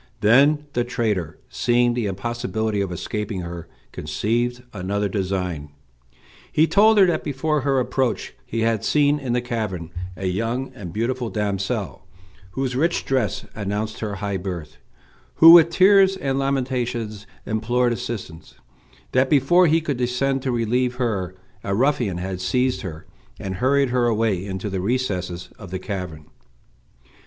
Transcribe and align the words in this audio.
Then 0.21 0.65
the 0.73 0.83
traitor, 0.83 1.37
seeing 1.47 1.93
the 1.93 2.07
impossibility 2.07 2.81
of 2.81 2.91
escaping 2.91 3.41
her, 3.41 3.67
conceived 3.91 4.63
another 4.73 5.07
design. 5.07 5.69
He 6.51 6.65
told 6.65 6.97
her 6.97 7.05
that 7.05 7.23
before 7.23 7.61
her 7.61 7.79
approach 7.79 8.33
he 8.43 8.61
had 8.61 8.83
seen 8.83 9.19
in 9.19 9.33
the 9.33 9.43
cavern 9.43 9.91
a 10.17 10.25
young 10.25 10.71
and 10.73 10.91
beautiful 10.91 11.29
damsel, 11.29 12.07
whose 12.53 12.75
rich 12.75 13.05
dress 13.05 13.45
announced 13.53 13.99
her 13.99 14.15
high 14.15 14.37
birth, 14.37 14.77
who 15.35 15.51
with 15.51 15.69
tears 15.69 16.17
and 16.17 16.39
lamentations 16.39 17.27
implored 17.45 17.93
assistance; 17.93 18.55
that 19.11 19.29
before 19.29 19.67
he 19.67 19.81
could 19.81 19.97
descend 19.97 20.41
to 20.41 20.51
relieve 20.51 20.95
her 20.95 21.35
a 21.63 21.75
ruffian 21.75 22.17
had 22.17 22.41
seized 22.41 22.81
her, 22.81 23.05
and 23.39 23.57
hurried 23.57 23.89
her 23.89 24.07
away 24.07 24.43
into 24.43 24.67
the 24.67 24.81
recesses 24.81 25.49
of 25.59 25.69
the 25.69 25.77
cavern. 25.77 26.25